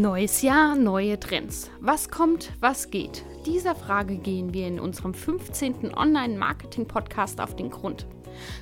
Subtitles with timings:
[0.00, 1.70] Neues Jahr, neue Trends.
[1.78, 3.22] Was kommt, was geht?
[3.44, 5.94] Dieser Frage gehen wir in unserem 15.
[5.94, 8.06] Online-Marketing-Podcast auf den Grund.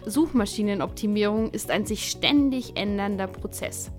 [0.05, 3.93] Suchmaschinenoptimierung ist ein sich ständig ändernder Prozess.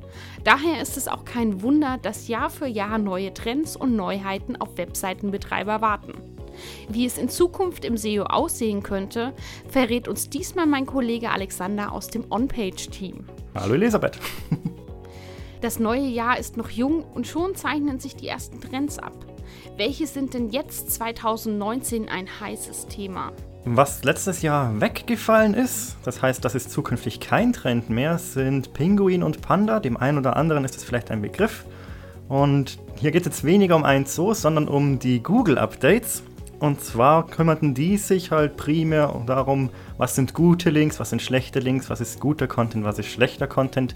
[0.44, 4.78] Daher ist es auch kein Wunder, dass Jahr für Jahr neue Trends und Neuheiten auf
[4.78, 6.16] Webseitenbetreiber warten.
[6.90, 9.34] Wie es in Zukunft im SEO aussehen könnte,
[9.70, 13.24] verrät uns diesmal mein Kollege Alexander aus dem On-Page-Team.
[13.56, 14.20] Hallo Elisabeth.
[15.62, 19.14] Das neue Jahr ist noch jung und schon zeichnen sich die ersten Trends ab.
[19.76, 23.34] Welche sind denn jetzt 2019 ein heißes Thema?
[23.66, 29.22] Was letztes Jahr weggefallen ist, das heißt, das ist zukünftig kein Trend mehr, sind Pinguin
[29.22, 29.82] und Panda.
[29.82, 31.66] Dem einen oder anderen ist es vielleicht ein Begriff.
[32.30, 36.24] Und hier geht es jetzt weniger um ein Zoo, sondern um die Google-Updates.
[36.60, 41.60] Und zwar kümmerten die sich halt primär darum, was sind gute Links, was sind schlechte
[41.60, 43.96] Links, was ist guter Content, was ist schlechter Content.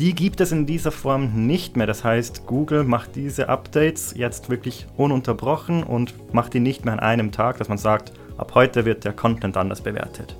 [0.00, 1.86] Die gibt es in dieser Form nicht mehr.
[1.86, 7.00] Das heißt, Google macht diese Updates jetzt wirklich ununterbrochen und macht die nicht mehr an
[7.00, 10.38] einem Tag, dass man sagt, ab heute wird der Content anders bewertet.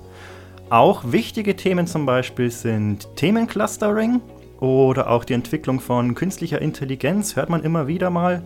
[0.70, 4.22] Auch wichtige Themen zum Beispiel sind Themenclustering
[4.60, 8.42] oder auch die Entwicklung von künstlicher Intelligenz, hört man immer wieder mal.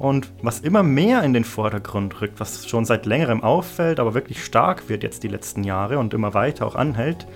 [0.00, 4.44] Und was immer mehr in den Vordergrund rückt, was schon seit längerem auffällt, aber wirklich
[4.44, 7.28] stark wird jetzt die letzten Jahre und immer weiter auch anhält,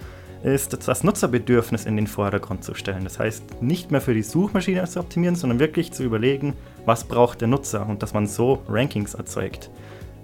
[0.42, 3.04] ist das Nutzerbedürfnis in den Vordergrund zu stellen.
[3.04, 6.54] Das heißt, nicht mehr für die Suchmaschine zu optimieren, sondern wirklich zu überlegen,
[6.84, 9.70] was braucht der Nutzer und dass man so Rankings erzeugt.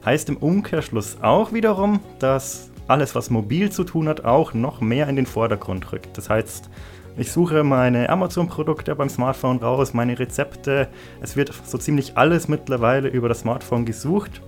[0.05, 5.09] Heißt im Umkehrschluss auch wiederum, dass alles, was mobil zu tun hat, auch noch mehr
[5.09, 6.17] in den Vordergrund rückt.
[6.17, 6.69] Das heißt,
[7.17, 10.89] ich suche meine Amazon-Produkte beim Smartphone raus, meine Rezepte.
[11.21, 14.41] Es wird so ziemlich alles mittlerweile über das Smartphone gesucht.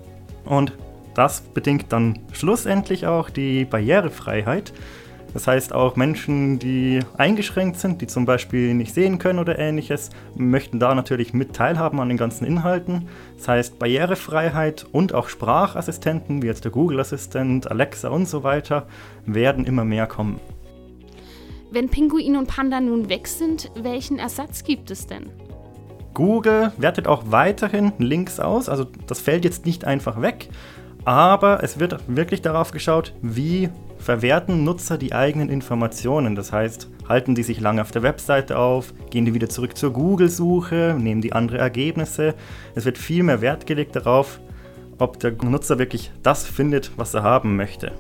[0.45, 0.73] Und
[1.15, 4.73] das bedingt dann schlussendlich auch die Barrierefreiheit.
[5.33, 10.11] Das heißt, auch Menschen, die eingeschränkt sind, die zum Beispiel nicht sehen können oder ähnliches,
[10.35, 13.09] möchten da natürlich mit teilhaben an den ganzen Inhalten.
[13.37, 18.87] Das heißt, Barrierefreiheit und auch Sprachassistenten, wie jetzt der Google-Assistent, Alexa und so weiter,
[19.25, 20.41] werden immer mehr kommen.
[21.71, 25.31] Wenn Pinguin und Panda nun weg sind, welchen Ersatz gibt es denn?
[26.15, 30.49] Google wertet auch weiterhin Links aus, also das fällt jetzt nicht einfach weg,
[31.05, 36.35] aber es wird wirklich darauf geschaut, wie verwerten Nutzer die eigenen Informationen.
[36.35, 39.93] Das heißt, halten die sich lange auf der Webseite auf, gehen die wieder zurück zur
[39.93, 42.35] Google-Suche, nehmen die andere Ergebnisse.
[42.75, 44.41] Es wird viel mehr Wert gelegt darauf,
[44.99, 47.93] ob der Nutzer wirklich das findet, was er haben möchte.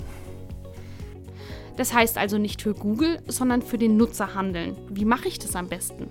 [1.76, 4.76] Das heißt also nicht für Google, sondern für den Nutzer handeln.
[4.90, 6.08] Wie mache ich das am besten?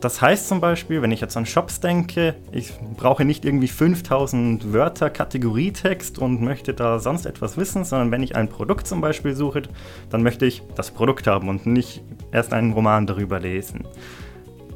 [0.00, 4.72] Das heißt zum Beispiel, wenn ich jetzt an Shops denke, ich brauche nicht irgendwie 5000
[4.72, 9.34] Wörter Kategorietext und möchte da sonst etwas wissen, sondern wenn ich ein Produkt zum Beispiel
[9.34, 9.62] suche,
[10.08, 12.02] dann möchte ich das Produkt haben und nicht
[12.32, 13.84] erst einen Roman darüber lesen.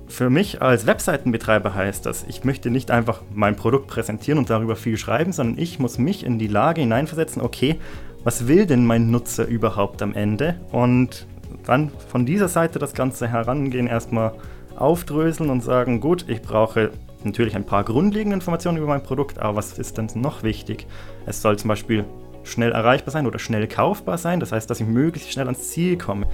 [0.09, 4.77] Für mich als Webseitenbetreiber heißt das, ich möchte nicht einfach mein Produkt präsentieren und darüber
[4.77, 7.81] viel schreiben, sondern ich muss mich in die Lage hineinversetzen, okay,
[8.25, 10.61] was will denn mein Nutzer überhaupt am Ende?
[10.71, 11.27] Und
[11.65, 14.35] dann von dieser Seite das Ganze herangehen, erstmal
[14.77, 16.91] aufdröseln und sagen, gut, ich brauche
[17.23, 20.87] natürlich ein paar grundlegende Informationen über mein Produkt, aber was ist denn noch wichtig?
[21.27, 22.05] Es soll zum Beispiel
[22.43, 25.97] schnell erreichbar sein oder schnell kaufbar sein, das heißt, dass ich möglichst schnell ans Ziel
[25.97, 26.27] komme.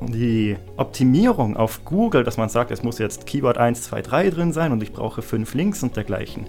[0.00, 4.52] Die Optimierung auf Google, dass man sagt, es muss jetzt Keyword 1, 2, 3 drin
[4.52, 6.48] sein und ich brauche fünf Links und dergleichen,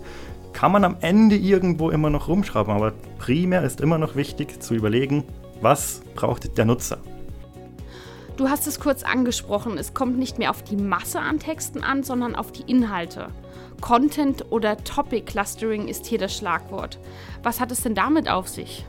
[0.53, 4.73] kann man am Ende irgendwo immer noch rumschrauben, aber primär ist immer noch wichtig zu
[4.73, 5.23] überlegen,
[5.61, 6.97] was braucht der Nutzer.
[8.39, 12.03] Du hast es kurz angesprochen, es kommt nicht mehr auf die Masse an Texten an,
[12.03, 13.27] sondern auf die Inhalte.
[13.81, 16.99] Content oder Topic Clustering ist hier das Schlagwort.
[17.43, 18.85] Was hat es denn damit auf sich?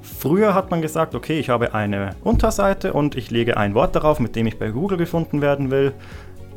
[0.00, 4.20] Früher hat man gesagt, okay, ich habe eine Unterseite und ich lege ein Wort darauf,
[4.20, 5.92] mit dem ich bei Google gefunden werden will.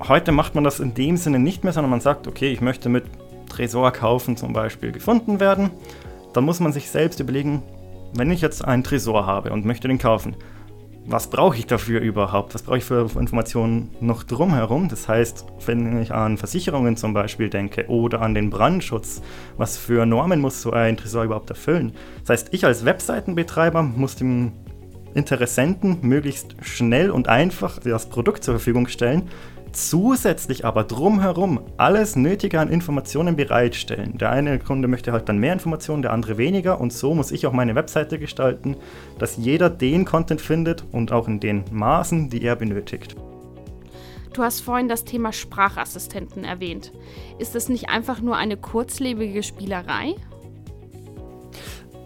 [0.07, 2.87] Heute macht man das in dem Sinne nicht mehr, sondern man sagt, okay, ich möchte
[2.87, 3.03] mit
[3.49, 5.69] Tresor kaufen zum Beispiel gefunden werden.
[6.31, 7.61] Dann muss man sich selbst überlegen,
[8.13, 10.37] wenn ich jetzt einen Tresor habe und möchte den kaufen,
[11.07, 12.55] was brauche ich dafür überhaupt?
[12.55, 14.89] Was brauche ich für Informationen noch drumherum?
[14.89, 19.21] Das heißt, wenn ich an Versicherungen zum Beispiel denke oder an den Brandschutz,
[19.57, 21.93] was für Normen muss so ein Tresor überhaupt erfüllen?
[22.21, 24.53] Das heißt, ich als Webseitenbetreiber muss dem
[25.13, 29.29] Interessenten möglichst schnell und einfach das Produkt zur Verfügung stellen,
[29.75, 34.17] zusätzlich aber drumherum alles Nötige an Informationen bereitstellen.
[34.17, 37.45] Der eine Kunde möchte halt dann mehr Informationen, der andere weniger und so muss ich
[37.45, 38.77] auch meine Webseite gestalten,
[39.19, 43.15] dass jeder den Content findet und auch in den Maßen, die er benötigt.
[44.33, 46.91] Du hast vorhin das Thema Sprachassistenten erwähnt.
[47.39, 50.15] Ist das nicht einfach nur eine kurzlebige Spielerei?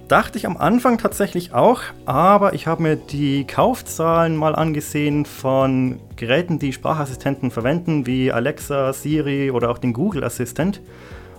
[0.10, 6.00] Dachte ich am Anfang tatsächlich auch, aber ich habe mir die Kaufzahlen mal angesehen von
[6.16, 10.82] Geräten, die Sprachassistenten verwenden, wie Alexa, Siri oder auch den Google Assistent.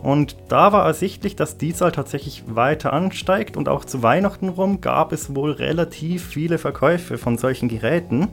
[0.03, 4.81] Und da war ersichtlich, dass die Zahl tatsächlich weiter ansteigt und auch zu Weihnachten rum
[4.81, 8.29] gab es wohl relativ viele Verkäufe von solchen Geräten.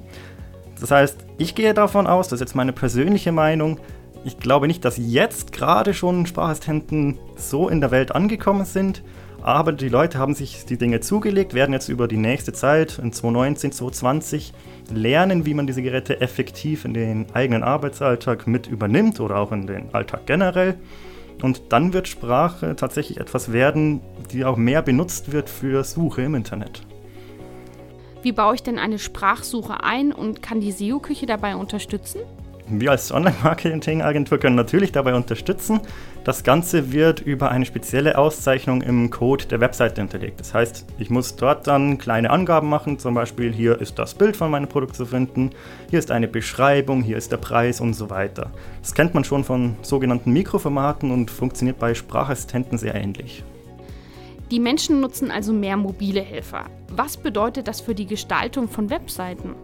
[0.80, 3.80] Das heißt, ich gehe davon aus, das ist jetzt meine persönliche Meinung,
[4.24, 9.02] ich glaube nicht, dass jetzt gerade schon Sprachassistenten so in der Welt angekommen sind,
[9.48, 13.14] aber die Leute haben sich die Dinge zugelegt, werden jetzt über die nächste Zeit, in
[13.14, 14.54] 2019, 2020,
[14.92, 19.66] lernen, wie man diese Geräte effektiv in den eigenen Arbeitsalltag mit übernimmt oder auch in
[19.66, 20.76] den Alltag generell.
[21.42, 24.02] Und dann wird Sprache tatsächlich etwas werden,
[24.34, 26.82] die auch mehr benutzt wird für Suche im Internet.
[28.24, 32.20] Wie baue ich denn eine Sprachsuche ein und kann die SEO-Küche dabei unterstützen?
[32.70, 35.80] Wir als Online-Marketing-Agentur können natürlich dabei unterstützen.
[36.26, 40.42] Das Ganze wird über eine spezielle Auszeichnung im Code der Webseite hinterlegt.
[40.42, 44.36] Das heißt, ich muss dort dann kleine Angaben machen, zum Beispiel hier ist das Bild
[44.36, 45.52] von meinem Produkt zu finden,
[45.90, 48.52] hier ist eine Beschreibung, hier ist der Preis und so weiter.
[48.82, 53.46] Das kennt man schon von sogenannten Mikroformaten und funktioniert bei Sprachassistenten sehr ähnlich.
[54.52, 56.66] Die Menschen nutzen also mehr mobile Helfer.
[56.90, 59.56] Was bedeutet das für die Gestaltung von Webseiten?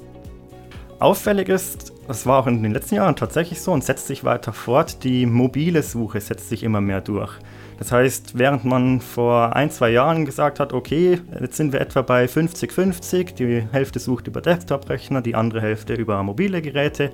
[1.00, 4.54] Auffällig ist, das war auch in den letzten Jahren tatsächlich so und setzt sich weiter
[4.54, 7.38] fort, die mobile Suche setzt sich immer mehr durch.
[7.80, 12.02] Das heißt, während man vor ein, zwei Jahren gesagt hat, okay, jetzt sind wir etwa
[12.02, 17.12] bei 50-50, die Hälfte sucht über Desktop-Rechner, die andere Hälfte über mobile Geräte,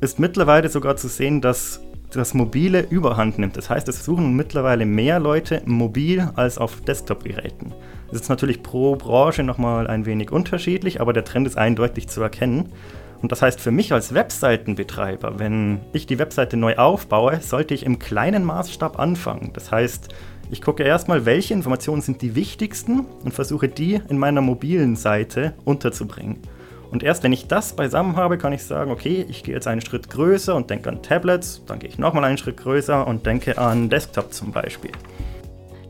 [0.00, 1.80] ist mittlerweile sogar zu sehen, dass
[2.10, 3.56] das Mobile überhand nimmt.
[3.56, 7.72] Das heißt, es suchen mittlerweile mehr Leute mobil als auf Desktop-Geräten.
[8.10, 12.20] Das ist natürlich pro Branche nochmal ein wenig unterschiedlich, aber der Trend ist eindeutig zu
[12.20, 12.72] erkennen.
[13.22, 17.84] Und das heißt für mich als Webseitenbetreiber, wenn ich die Webseite neu aufbaue, sollte ich
[17.84, 19.50] im kleinen Maßstab anfangen.
[19.52, 20.08] Das heißt,
[20.50, 25.54] ich gucke erstmal, welche Informationen sind die wichtigsten und versuche die in meiner mobilen Seite
[25.64, 26.38] unterzubringen.
[26.90, 29.80] Und erst wenn ich das beisammen habe, kann ich sagen, okay, ich gehe jetzt einen
[29.80, 33.58] Schritt größer und denke an Tablets, dann gehe ich nochmal einen Schritt größer und denke
[33.58, 34.90] an Desktop zum Beispiel.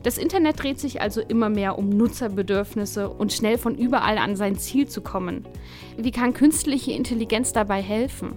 [0.03, 4.55] Das Internet dreht sich also immer mehr um Nutzerbedürfnisse und schnell von überall an sein
[4.55, 5.45] Ziel zu kommen.
[5.95, 8.33] Wie kann künstliche Intelligenz dabei helfen?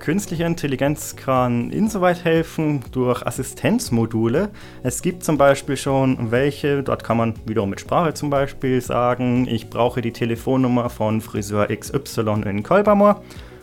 [0.00, 4.50] Künstliche Intelligenz kann insoweit helfen durch Assistenzmodule.
[4.82, 9.46] Es gibt zum Beispiel schon welche, dort kann man wiederum mit Sprache zum Beispiel sagen,
[9.46, 13.22] ich brauche die Telefonnummer von Friseur XY in Kolbermoor.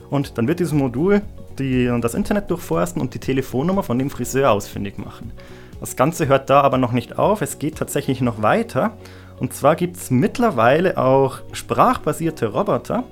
[0.09, 1.21] Und dann wird dieses Modul
[1.59, 5.33] die, das Internet durchforsten und die Telefonnummer von dem Friseur ausfindig machen.
[5.79, 8.97] Das Ganze hört da aber noch nicht auf, es geht tatsächlich noch weiter.
[9.39, 13.05] Und zwar gibt es mittlerweile auch sprachbasierte Roboter,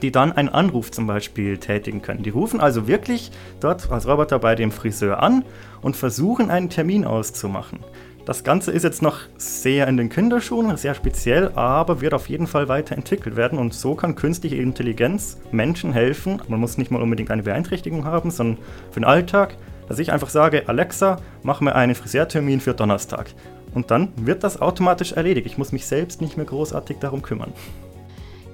[0.00, 2.22] die dann einen Anruf zum Beispiel tätigen können.
[2.22, 3.30] Die rufen also wirklich
[3.60, 5.44] dort als Roboter bei dem Friseur an
[5.82, 7.80] und versuchen einen Termin auszumachen.
[8.24, 12.46] Das Ganze ist jetzt noch sehr in den Kinderschuhen, sehr speziell, aber wird auf jeden
[12.46, 16.40] Fall weiterentwickelt werden und so kann künstliche Intelligenz Menschen helfen.
[16.48, 18.56] Man muss nicht mal unbedingt eine Beeinträchtigung haben, sondern
[18.90, 19.56] für den Alltag
[19.88, 23.30] dass ich einfach sage, Alexa, mach mir einen Friseurtermin für Donnerstag.
[23.74, 25.46] Und dann wird das automatisch erledigt.
[25.46, 27.52] Ich muss mich selbst nicht mehr großartig darum kümmern.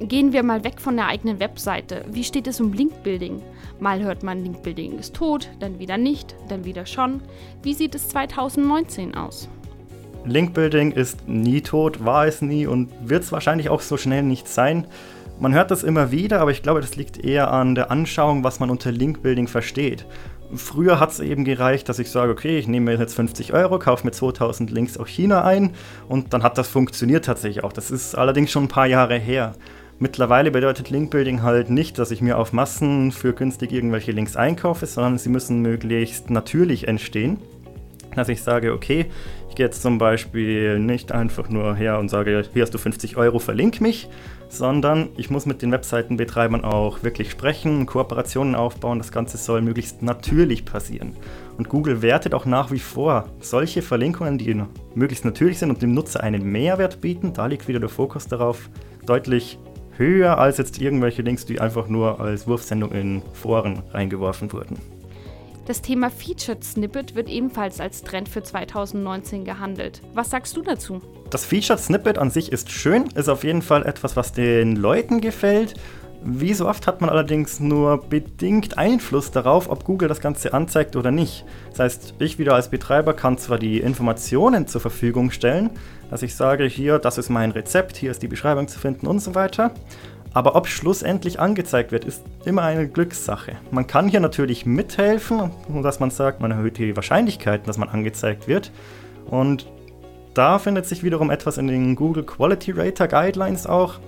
[0.01, 2.07] Gehen wir mal weg von der eigenen Webseite.
[2.11, 3.43] Wie steht es um Linkbuilding?
[3.81, 7.21] Mal hört man, Linkbuilding ist tot, dann wieder nicht, dann wieder schon.
[7.63, 9.49] Wie sieht es 2019 aus?
[10.25, 14.49] Linkbuilding ist nie tot, war es nie und wird es wahrscheinlich auch so schnell nicht
[14.49, 14.87] sein.
[15.39, 18.61] Man hört das immer wieder, aber ich glaube, das liegt eher an der Anschauung, was
[18.61, 20.05] man unter Linkbuilding versteht.
[20.55, 23.79] Früher hat es eben gereicht, dass ich sage, okay, ich nehme mir jetzt 50 Euro,
[23.79, 25.75] kaufe mir 2000 Links aus China ein
[26.09, 27.73] und dann hat das funktioniert tatsächlich auch.
[27.73, 29.55] Das ist allerdings schon ein paar Jahre her.
[30.01, 34.87] Mittlerweile bedeutet Linkbuilding halt nicht, dass ich mir auf Massen für günstig irgendwelche Links einkaufe,
[34.87, 37.39] sondern sie müssen möglichst natürlich entstehen.
[38.17, 39.07] Dass ich sage, okay,
[39.51, 43.19] ich gehe jetzt zum Beispiel nicht einfach nur her und sage, hier hast du 50
[43.19, 44.09] Euro, verlink mich,
[44.51, 48.99] sondern ich muss mit den Webseitenbetreibern auch wirklich sprechen, Kooperationen aufbauen.
[48.99, 51.17] Das Ganze soll möglichst natürlich passieren.
[51.57, 54.63] Und Google wertet auch nach wie vor solche Verlinkungen, die
[54.95, 57.33] möglichst natürlich sind und dem Nutzer einen Mehrwert bieten.
[57.33, 58.69] Da liegt wieder der Fokus darauf,
[59.07, 59.59] deutlich
[59.97, 64.79] höher als jetzt irgendwelche Links, die einfach nur als Wurfsendung in Foren reingeworfen wurden.
[65.71, 70.03] Das Thema Featured Snippet wird ebenfalls als Trend für 2019 gehandelt.
[70.15, 71.01] Was sagst du dazu?
[71.31, 75.21] Das Featured Snippet an sich ist schön, ist auf jeden Fall etwas, was den Leuten
[75.21, 75.75] gefällt.
[76.25, 80.97] Wie so oft hat man allerdings nur bedingt Einfluss darauf, ob Google das Ganze anzeigt
[80.97, 81.45] oder nicht.
[81.71, 85.71] Das heißt, ich wieder als Betreiber kann zwar die Informationen zur Verfügung stellen,
[86.11, 89.21] dass ich sage, hier, das ist mein Rezept, hier ist die Beschreibung zu finden und
[89.21, 89.73] so weiter.
[90.33, 93.57] Aber ob schlussendlich angezeigt wird, ist immer eine Glückssache.
[93.71, 95.51] Man kann hier natürlich mithelfen,
[95.83, 98.71] dass man sagt, man erhöht die Wahrscheinlichkeiten, dass man angezeigt wird.
[99.27, 99.67] Und
[100.35, 103.99] da findet sich wiederum etwas in den Google Quality Rater Guidelines auch,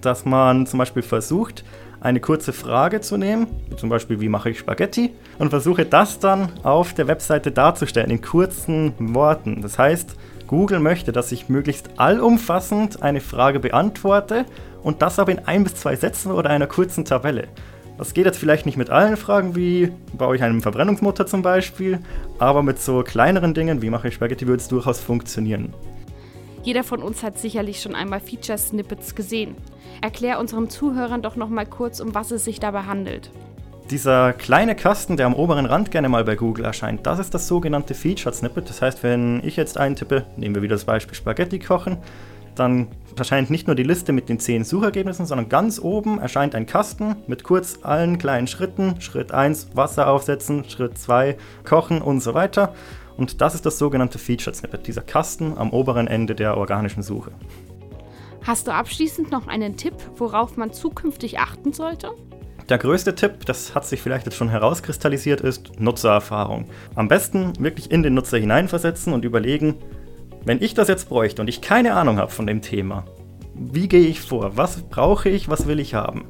[0.00, 1.64] dass man zum Beispiel versucht,
[2.00, 6.18] eine kurze Frage zu nehmen, wie zum Beispiel, wie mache ich Spaghetti, und versuche das
[6.18, 9.62] dann auf der Webseite darzustellen in kurzen Worten.
[9.62, 10.16] Das heißt,
[10.48, 14.44] Google möchte, dass ich möglichst allumfassend eine Frage beantworte
[14.82, 17.48] und das aber in ein bis zwei Sätzen oder einer kurzen Tabelle.
[17.98, 22.00] Das geht jetzt vielleicht nicht mit allen Fragen, wie baue ich einen Verbrennungsmotor zum Beispiel,
[22.38, 25.72] aber mit so kleineren Dingen, wie mache ich Spaghetti, würde es durchaus funktionieren.
[26.62, 29.56] Jeder von uns hat sicherlich schon einmal Feature-Snippets gesehen.
[30.00, 33.30] Erklär unseren Zuhörern doch noch mal kurz, um was es sich dabei handelt.
[33.90, 37.48] Dieser kleine Kasten, der am oberen Rand gerne mal bei Google erscheint, das ist das
[37.48, 38.68] sogenannte Featured Snippet.
[38.68, 41.98] Das heißt, wenn ich jetzt eintippe, nehmen wir wieder das Beispiel Spaghetti kochen,
[42.54, 46.66] dann erscheint nicht nur die Liste mit den 10 Suchergebnissen, sondern ganz oben erscheint ein
[46.66, 49.00] Kasten mit kurz allen kleinen Schritten.
[49.00, 52.74] Schritt 1 Wasser aufsetzen, Schritt 2 kochen und so weiter.
[53.16, 57.32] Und das ist das sogenannte Featured Snippet, dieser Kasten am oberen Ende der organischen Suche.
[58.44, 62.10] Hast du abschließend noch einen Tipp, worauf man zukünftig achten sollte?
[62.68, 66.66] Der größte Tipp, das hat sich vielleicht jetzt schon herauskristallisiert, ist Nutzererfahrung.
[66.94, 69.76] Am besten wirklich in den Nutzer hineinversetzen und überlegen,
[70.44, 73.04] wenn ich das jetzt bräuchte und ich keine Ahnung habe von dem Thema,
[73.54, 74.56] wie gehe ich vor?
[74.56, 75.48] Was brauche ich?
[75.48, 76.24] Was will ich haben?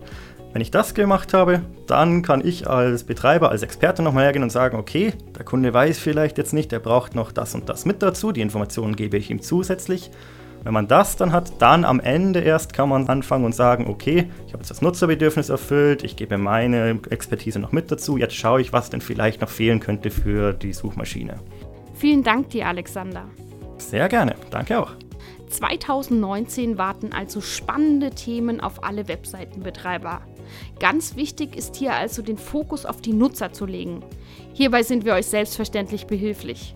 [0.53, 4.51] Wenn ich das gemacht habe, dann kann ich als Betreiber, als Experte nochmal hergehen und
[4.51, 8.03] sagen, okay, der Kunde weiß vielleicht jetzt nicht, er braucht noch das und das mit
[8.03, 10.11] dazu, die Informationen gebe ich ihm zusätzlich.
[10.63, 14.29] Wenn man das dann hat, dann am Ende erst kann man anfangen und sagen, okay,
[14.47, 18.61] ich habe jetzt das Nutzerbedürfnis erfüllt, ich gebe meine Expertise noch mit dazu, jetzt schaue
[18.61, 21.41] ich, was denn vielleicht noch fehlen könnte für die Suchmaschine.
[21.95, 23.25] Vielen Dank dir, Alexander.
[23.89, 24.93] Sehr gerne, danke auch.
[25.49, 30.23] 2019 warten also spannende Themen auf alle Webseitenbetreiber.
[30.81, 34.03] Ganz wichtig ist hier also den Fokus auf die Nutzer zu legen.
[34.55, 36.75] Hierbei sind wir euch selbstverständlich behilflich.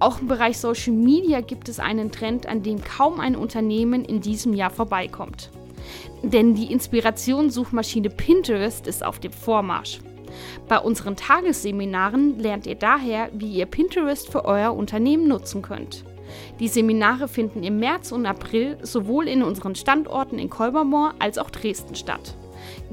[0.00, 4.20] Auch im Bereich Social Media gibt es einen Trend, an dem kaum ein Unternehmen in
[4.20, 5.50] diesem Jahr vorbeikommt.
[6.22, 10.00] Denn die Inspirationssuchmaschine Pinterest ist auf dem Vormarsch.
[10.68, 16.04] Bei unseren Tagesseminaren lernt ihr daher, wie ihr Pinterest für euer Unternehmen nutzen könnt.
[16.60, 21.50] Die Seminare finden im März und April sowohl in unseren Standorten in Kolbermoor als auch
[21.50, 22.34] Dresden statt.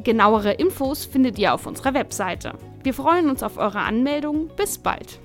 [0.04, 2.54] Genauere Infos findet ihr auf unserer Webseite.
[2.84, 4.50] Wir freuen uns auf eure Anmeldung.
[4.56, 5.20] Bis bald!